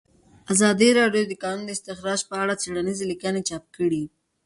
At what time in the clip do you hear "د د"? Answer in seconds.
1.25-1.33